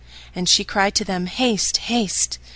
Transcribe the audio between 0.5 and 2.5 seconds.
cried to them, "Haste! Haste!"